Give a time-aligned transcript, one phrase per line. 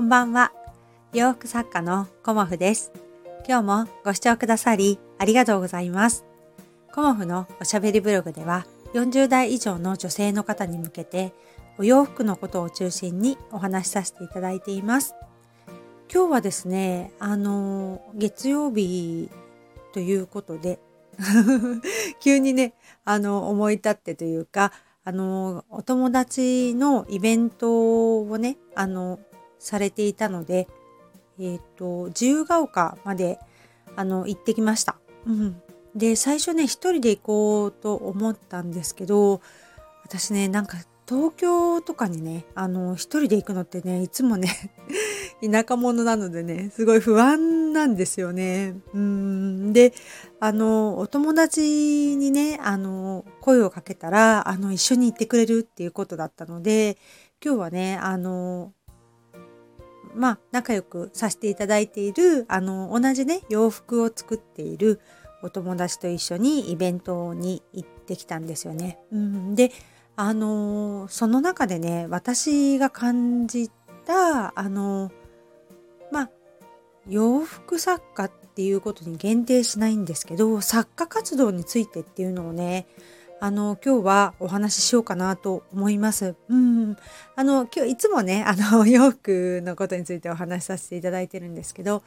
[0.00, 0.50] こんばんは。
[1.12, 2.90] 洋服作家のコモフです。
[3.46, 6.24] 今日もご視聴くださりありがとうございます。
[6.94, 8.64] コモフのおしゃべりブログでは
[8.94, 11.34] 40代以上の女性の方に向けて
[11.76, 15.14] お洋服のことを中心にお話しさせていただいています。
[16.10, 19.28] 今日はですね、あの、月曜日
[19.92, 20.80] ということで
[22.20, 22.72] 急にね、
[23.04, 24.72] あの、思い立ってというか、
[25.04, 29.18] あの、お友達のイベントをね、あの、
[29.60, 30.66] されていたので、
[31.38, 33.38] えっ、と、自由が丘まで、
[33.94, 34.96] あの、行ってきました。
[35.26, 35.62] うん。
[35.94, 39.40] で、最初ね、一人で行こうと思ったんですけど、
[40.04, 40.78] 私ね、なんか、
[41.08, 42.44] 東京とかにね、
[42.94, 44.48] 一人で行くのってね、いつもね、
[45.42, 48.76] 田舎者なのでね、すごい不安なんですよね。
[48.94, 49.72] うん。
[49.72, 49.92] で、
[50.38, 56.96] あの、お友達にね、あの、声をかけたら、あの、一緒に行ってくれるっていうことだったので、
[57.44, 58.72] 今日はね、あの、
[60.14, 65.00] まあ、仲良くさせていただいている、あの、同じね、洋服を作っている
[65.42, 68.98] お友達と一緒にイベントに行ってきたんですよね。
[69.12, 69.54] うん。
[69.54, 69.70] で、
[70.16, 73.70] あの、その中でね、私が感じ
[74.04, 75.10] た、あの、
[76.10, 76.30] まあ、
[77.08, 82.86] 洋服作家っていうことに限定しないんですけど、作家活動についてっていうのをね、
[83.42, 86.36] あの、今日はお話ししようかなと思います。
[86.50, 86.96] うん。
[87.36, 92.02] あの、今日いつもね、 あの、洋服のことについてお話しさせていただいてるんですけど、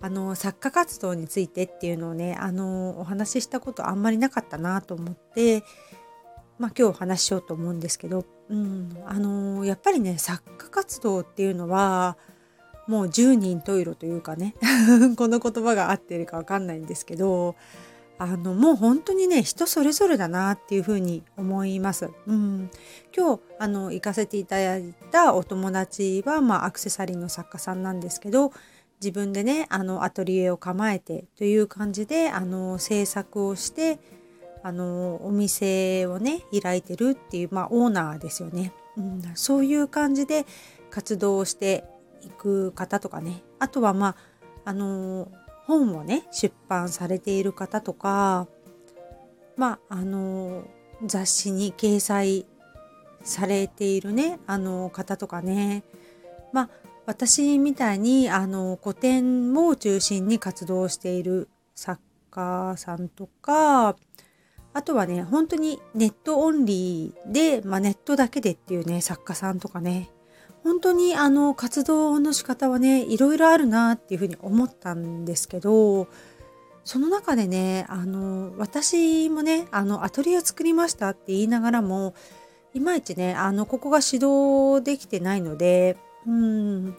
[0.00, 5.62] あの、作家活動についてっていうのをね、あの、お話ししたことあんまりなかったなと思って、
[6.58, 8.88] まあ今日お話ししようと思うんですけど、うん。
[9.04, 12.16] あの、やっぱりね、作家活動っていうのは、
[12.88, 14.54] もう十人十色というかね
[15.16, 17.54] この言葉が合ってるかわかんないんですけど
[18.18, 22.10] あのもう本当にね人それぞれだなっていうふうに思います。
[22.26, 22.70] うん、
[23.16, 28.52] 今日あの行かせていただいたお友達は、まあ、アクセサリーの作家さんなんですけど
[29.00, 34.00] 自分でねあのアトリエを構えてという感じであの制作をして
[34.64, 38.72] あのお店をね開いてるっていう、まあ、オーナーですよね。
[38.96, 40.44] うん、そういう感じで
[40.90, 41.84] 活動して
[42.22, 44.16] 行く方とかねあとはまあ
[44.64, 45.28] あの
[45.68, 48.48] 本をね出版されている方とか
[49.56, 50.64] まああの
[51.04, 52.46] 雑誌に掲載
[53.22, 55.84] されているねあの方とかね
[56.52, 56.70] まあ
[57.04, 62.00] 私みたいにあの古典を中心に活動している作
[62.30, 63.94] 家さんとか
[64.72, 70.10] あとはね本当にネットオンリーで、まあ、ネットだけでっていうね作家さんとかね
[70.68, 76.08] 本当にあの活動の仕方はねいろいろあるなっていうふうに思ったんですけど
[76.84, 82.14] その中でねあの私もねあのアトリエを作りましたって言いながらも
[82.74, 85.96] いまいちねあのここが指導できてないので
[86.26, 86.96] うん。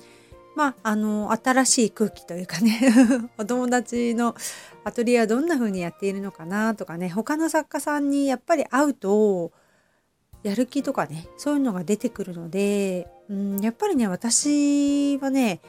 [0.56, 2.81] まああの新しい空気というかね
[3.38, 4.36] お友達の
[4.84, 9.51] アトリエはどんな風にやっているのかなとかね他の作家さんにやっぱり会うと
[10.41, 15.62] やる気とかねそういうのが出てくるので、うん、やっぱりね私はね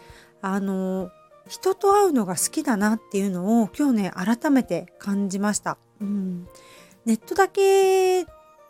[0.43, 1.11] あの
[1.49, 5.79] 人と会うのが好きだなっていうのを今日ね改めて感じました。
[6.01, 6.49] うん、
[7.05, 8.25] ネットだけ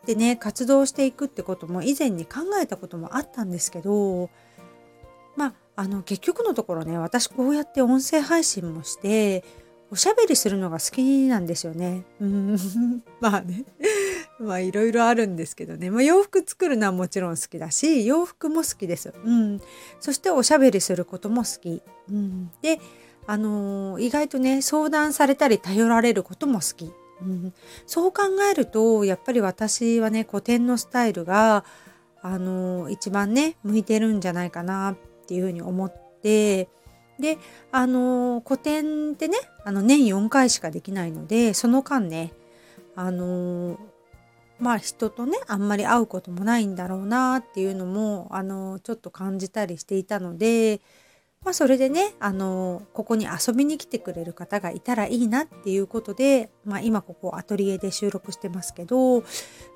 [0.06, 4.30] でね活動していくってことも以前に考えたこともあったんですけど
[5.36, 9.44] まああの結局のところね私こうやって音声配信もして
[9.90, 12.04] おしゃべりするのが好きなんですよね。
[12.20, 12.56] うん
[13.20, 13.64] まあね
[14.40, 19.12] まあいろいろあるんですけどね、まあ、洋服作るのはもちろん好きだし洋服も好きです。
[19.22, 19.60] うん、
[20.00, 21.82] そしておしゃべりすることも好き。
[22.10, 22.80] うん、で、
[23.26, 26.90] あのー意外とね相談されたり頼られることも好き。
[27.20, 27.52] うん、
[27.86, 31.66] そう考えるとやっぱり私はね古典のスタイルが、
[32.22, 34.96] あのー一番ね向いてるんじゃないかなっ
[35.26, 36.68] ていうふうに思って。
[37.18, 37.36] で
[37.70, 39.36] あの古典ってね
[39.66, 42.32] あの年4回しかできないのでその間ね
[42.96, 43.78] あの
[44.60, 50.80] まあ人とねあんまり会うこともないんだろうなっていうのもあのちょっと感じたりしていたので、
[51.44, 59.24] まあ、それでねあのここに遊びに来てくれる方がいたらいいなっていうことで、まあ、今ここアトリエで収録してますけど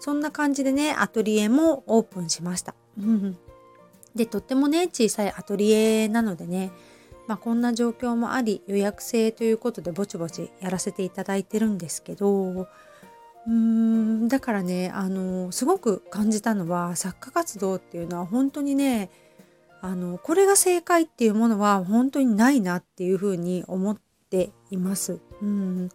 [0.01, 2.75] そんな感じでねアトリエもオープンしました。
[4.15, 6.71] でとってもね小さいアトリエなのでね
[7.27, 12.69] まあ、こんな状況もあり予約制ということでぼちぼちやらせていただいてるんですけど
[13.47, 19.11] うーんだからねあのすごく感じたのは作家活動っていうのは本当にね
[19.81, 23.99] あのこれが正解っていうものは本当にないなっていうふうに思っ
[24.31, 25.21] ています。
[25.43, 25.91] うん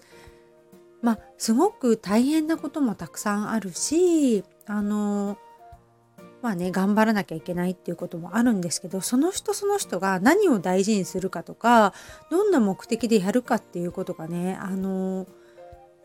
[1.01, 5.37] まあすごく大変なこともたくさんあるしあの
[6.41, 11.93] まあね頑張らなきゃいけないっていうこともあるんですけどその人その人が何を大事にするかとか
[12.29, 15.25] どんな目的でやるかっていうことがねあの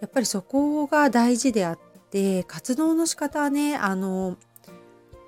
[0.04, 1.78] やっぱりそこが大事であっ
[2.10, 4.36] て活動の仕方はねあの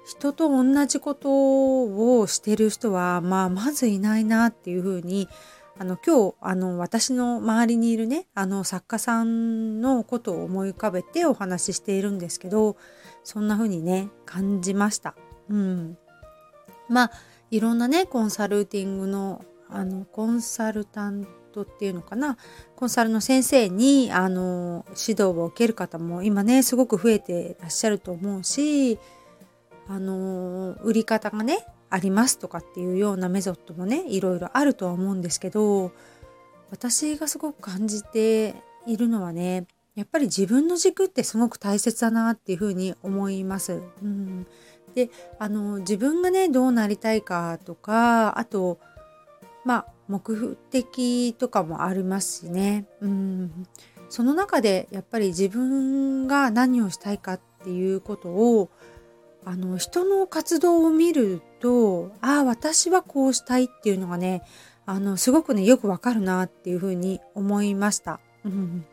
[0.07, 5.31] 人と同じことをしてる人は、まあ、まずいないなっていうふうに
[5.79, 12.77] あの今日あの私の周りにいるねあの作家さんのことを思い浮かべてお話ししているんですけど
[13.25, 15.15] そんな風にね感じました。
[15.49, 15.97] うん、
[16.91, 17.11] まあ
[17.51, 21.27] いろんなねコンサルティングのあのコンサルタン
[21.57, 22.37] トっていうのかな
[22.77, 28.99] コンサルの先生にあの指導を受ける方も今ねすごく増えてらっしゃると思うし
[29.89, 35.93] あの売り方がねありますとかっていうようなメソッドもねいろいろあるとは思うんですけど
[36.71, 38.55] 私がすごく感じて
[38.87, 43.81] いるのはねやっぱり自分の軸ってすごく大切だなっていうふうに思います。
[44.03, 44.47] うん、
[44.95, 45.09] で
[45.39, 48.79] あの自分がねどうなりたいかとかあと
[49.65, 52.87] まあ目的とかもありますしね。
[53.01, 53.67] うん、
[54.09, 58.71] その中でやっぱり自分が何をしたいかっていうことを
[59.45, 64.43] あの人の活動を見るとああ私はこうしたいっていうのがね
[64.87, 68.21] あのすごくねよくわかるなっていうふうに思いました。
[68.45, 68.85] うん、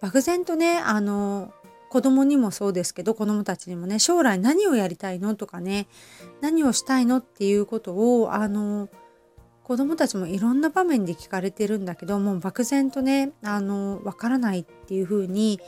[0.00, 1.52] 漠然とねあの
[1.88, 5.86] 子供にもそうですけど子供たちにもね将来何をやりたいのとかね
[6.40, 8.88] 何をしたいのっていうことをあの
[9.66, 15.58] 子供たちもいろんな場面で聞かれてるんだけどもう漠然とねあのわからないっていうふうに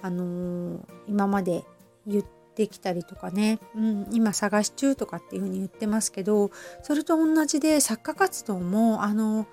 [0.00, 1.62] あの今まで
[2.06, 2.24] 言っ
[2.54, 6.52] てきたりとかね、うん、今探し中とかっていうふうに言ってますけど
[6.82, 9.46] それと同じで作家活動もあの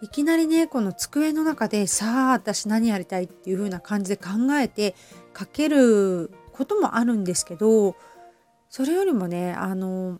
[0.00, 4.94] いきなりねこの机の中でさあ私何やりたいっていう風な感じで考えて
[5.38, 7.94] 書けることもあるんですけど
[8.70, 10.18] それよりもねあの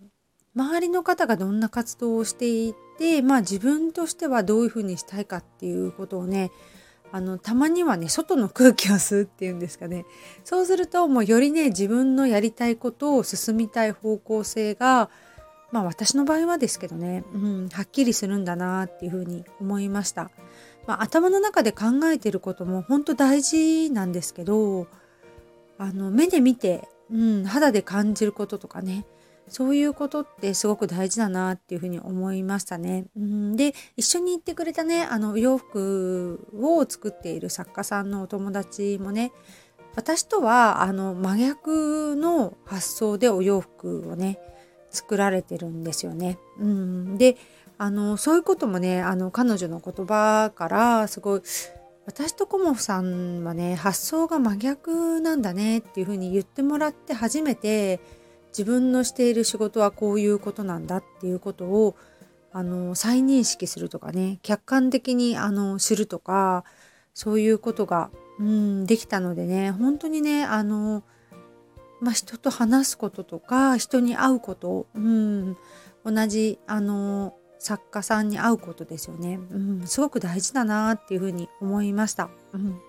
[0.55, 6.51] 周りの方がどんな活動をしていてまあ自分としてはどういうふうにしたいかっていうことをね
[7.11, 10.07] あのたまにはね外の空気を吸うっていうんですかね
[10.45, 15.11] そうするともうよりね自分のやりたいことを進みたい方向性が
[15.73, 20.31] まあ私の場合はですけどね、うん、はっきりするんだなっていうふうに思いました。
[20.87, 24.89] まあ、頭の中で考えてることも本当大事なんですけど
[25.79, 29.07] あの目で見て、うん、肌で感じることとかね
[29.49, 33.07] そういうことってすごく大事だなっていうふうに思いましたね。
[33.17, 39.33] うんで一緒に行ってくれたねあの洋服を作っている作家さんのお友達もね
[39.95, 44.39] 私とはあの真逆の発想でお洋服をね
[44.91, 46.39] 作られてるんですよね。
[46.59, 47.37] うん、で
[47.79, 51.43] あのそういうこともねあの彼女の言葉からすごい
[52.07, 58.01] 私とコモフさんはね発想が真逆なんだねっていうふうに言ってもらって初めて
[58.53, 61.97] 自分のしている仕事はこういうことなんだっていうことを
[62.53, 66.65] あの再認識するとかね客観的にあの知るとか
[67.15, 71.03] そういうことが、うん、できたのでね本当にねあの
[72.03, 75.57] まあ、人と話すこととか人に会うこと、うん、
[76.05, 82.29] 同じあの作家さんに会うことですよね、うん、すごく大事だなっていうふうに思いました。
[82.55, 82.81] うん、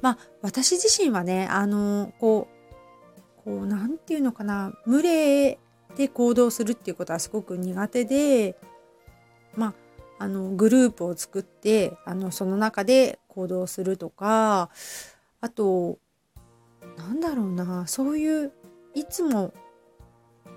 [0.00, 2.51] まあ私自身はねあのこう
[3.44, 5.58] こう何て言うのかな群れ
[5.96, 8.56] で行動するっていうことはすごく苦手で
[9.54, 9.74] まあ
[10.24, 14.70] あのグループを作ってあのその中で行動するとか
[15.40, 15.98] あと
[16.96, 18.52] なんだろうなそういう
[18.94, 19.52] いつも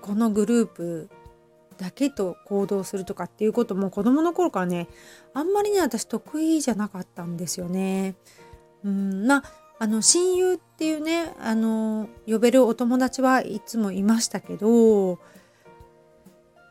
[0.02, 1.08] このグループ
[1.78, 4.88] だけと行動するとかっていうことも子供の頃からね
[5.34, 8.14] あんまりね私得意じゃなかったんですよね。
[8.84, 15.18] うんまああの親友っていうねあの呼べるお友達はいつもいましたけど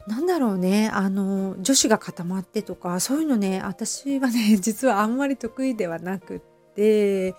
[0.08, 6.42] なんだろうねあの女子が固まってとかそういうのね私はね 実はあんまり得意ではなくっ
[6.76, 7.36] て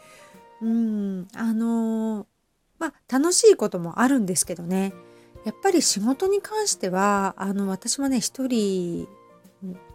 [0.63, 2.27] うんあの
[2.79, 4.93] まあ楽しいこともあるんですけどね。
[5.45, 9.07] やっぱり仕事に関してはあの私もね一人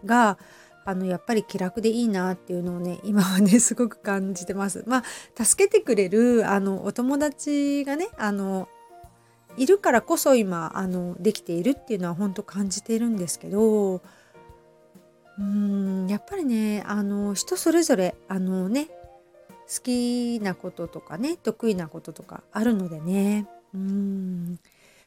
[0.06, 0.38] が
[0.86, 4.84] あのやっぱり気楽でいいなっていうのをね 今はねすごく感じてます。
[4.88, 5.04] ま
[5.38, 8.68] あ助けてくれるあのお友達がねあの
[9.58, 18.88] いるからこそ今あのできているっていうのは本当感じているんですけどうーんやっぱりねあの人それぞれあのね
[19.68, 24.60] 好きなこととかね得意なこととかあるのでねうん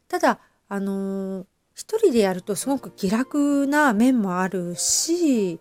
[0.08, 5.60] ただあの一人でやるとすごく気楽な面もあるし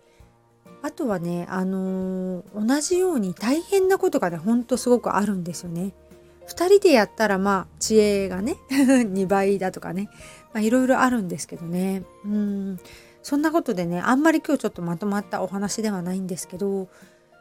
[0.82, 5.92] あとはねあの同じように大変なことがねほんとすごくあるんですよね。
[6.46, 10.10] 2人でやったらまあ知恵がね 2倍だとかね
[10.56, 12.78] いろいろあるんですけどねうん
[13.22, 16.88] そんなことでねあんまり今日ちょっとまとまったお話ではないんですけど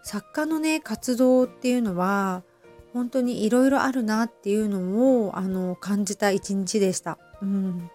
[0.04, 2.44] 作家のね活動っていうのは
[2.94, 7.18] 本当にいろいろあるなっていうのをあの感じた一日でした。
[7.42, 7.90] うん、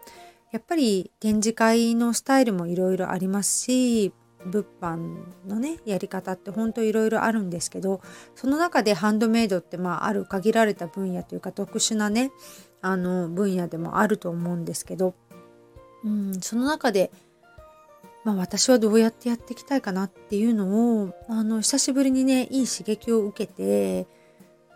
[0.52, 4.12] やっぱり展示会のスタイルもいろいろありますし
[4.46, 8.00] 物販のねやり方って本当いろいろあるんですけど
[8.34, 12.30] その中でハンドメイドってまあある限られた分野というか特殊なね
[12.80, 15.14] あの分野でもあると思うんですけど、
[16.04, 17.10] うん、その中で、
[18.24, 24.06] まあ、私はどうやってやっていきたいかなっていうのをあの久しぶりにねいい刺激を受けて、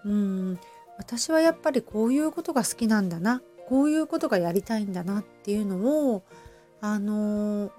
[0.05, 0.59] うん、
[0.99, 3.41] 私はやっぱりこういうことが好きなんだな
[3.73, 6.25] こういうことがやりたいんだなっていうのを
[6.83, 7.73] あの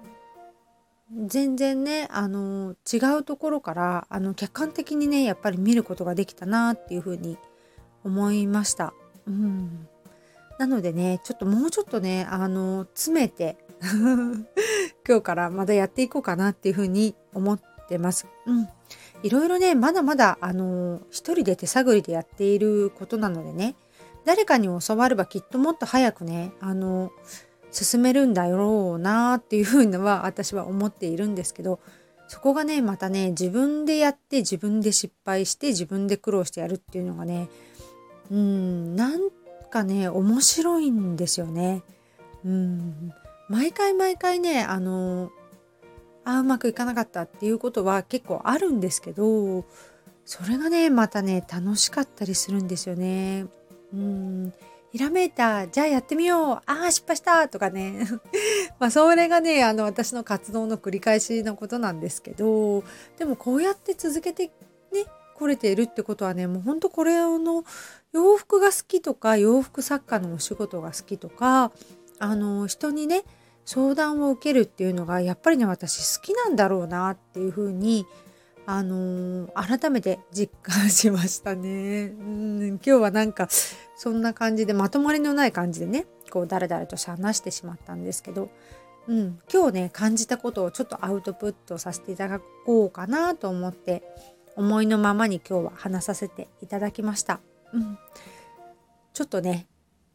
[1.24, 7.38] 全然ねあの違うところからあの客観的にねやっぱり見ることができたなっていうふうに
[8.02, 8.92] 思いました。
[9.28, 9.86] うん、
[10.58, 13.56] なのでねちょっともうちょっとねあの詰めて
[15.06, 18.26] 今日からまだやっていこうかなっていうふうに思ってます。
[18.46, 18.68] うん、
[19.22, 23.76] いろいろねまだまだあの一人で手探りでやっていることなのでね
[24.24, 27.12] 誰かに教わればきっともっと早くねあの
[27.70, 31.80] 進めるんだろうなっていうふうのは私は思っているんですけど
[32.28, 37.48] そこがねまたね自分でやって自分で失敗して自分で苦労してやるっていうのがね
[38.30, 39.30] うんなん
[39.70, 41.82] かね面白いんですよね。
[42.44, 43.12] うん
[43.48, 45.30] 毎回毎回ねあの
[46.24, 49.64] あうまくいかなかったっていうことは結構あるんですけど
[50.24, 53.46] それがねまたね楽しかったりするんですよね。
[53.94, 54.52] うん。
[54.90, 55.66] ひらめいた。
[55.66, 56.56] じゃあやってみよう。
[56.66, 57.48] ああ失敗した。
[57.48, 58.06] とかね。
[58.78, 62.84] まあそれがねあの私の活動の繰り返しのことなんですけど
[63.18, 64.52] でもこうやって続けて
[64.92, 67.64] ね来れているってことはねもうほんとこれの
[68.12, 71.72] 洋服が好きとか洋服作家のお仕事が好きとか
[72.18, 73.24] あの人にね
[73.64, 78.06] 相談を受けるっていうのがやっぱりね私好きなんだろうなっていうふうに
[78.66, 82.14] あのー、改めて実感しましたね。
[82.18, 83.48] うん今日はなんか
[83.96, 88.50] そんな感じでまとまりのない感じでねこうだらだらと話してしまったんですけど、
[89.06, 94.02] うん、今日ね感じたことをちょっとアウトプットさせていただこうかなと思って
[94.56, 97.40] 思いのままに今日は話させていただきました。
[97.72, 97.98] うん、
[99.12, 99.66] ちょっとね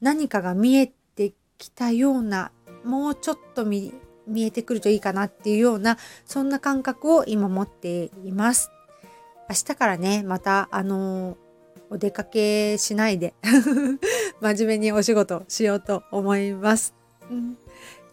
[0.01, 2.51] 何かが見えてきたような
[2.83, 3.93] もうちょっと見
[4.29, 8.71] 見えてくるといいかなっていうようなそんな感覚を今持っています。
[9.49, 11.37] 明日からねまたあの
[11.89, 13.33] お出かけしないで
[14.41, 16.93] 真面目にお仕事しようと思います、
[17.31, 17.57] うん。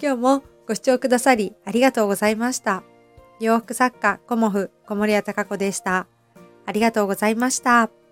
[0.01, 2.83] 今日もご視聴くださりありがとうございました。
[3.39, 6.07] 洋服作家コモフ小森屋隆子でした。
[6.65, 8.06] ありがとうございました。